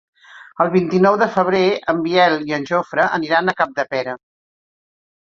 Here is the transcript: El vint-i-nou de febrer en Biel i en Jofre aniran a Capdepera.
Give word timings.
El 0.63 0.69
vint-i-nou 0.75 1.17
de 1.21 1.25
febrer 1.33 1.59
en 1.93 1.99
Biel 2.05 2.35
i 2.51 2.55
en 2.57 2.65
Jofre 2.69 3.05
aniran 3.19 3.53
a 3.53 3.55
Capdepera. 3.61 4.15